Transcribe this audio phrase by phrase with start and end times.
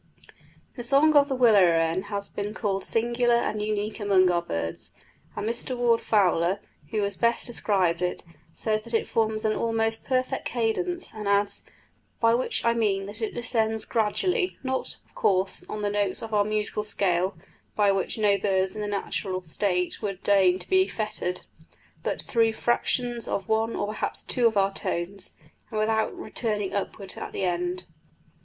[0.77, 4.89] The song of the willow wren has been called singular and unique among our birds;
[5.35, 10.03] and Mr Warde Fowler, who has best described it, says that it forms an almost
[10.03, 11.61] perfect cadence, and adds,
[12.19, 16.33] "by which I mean that it descends gradually, not, of course, on the notes of
[16.33, 17.37] our musical scale,
[17.75, 21.41] by which no birds in their natural state would deign to be fettered,
[22.01, 25.33] but through fractions of one or perhaps two of our tones,
[25.69, 27.85] and without returning upward at the end."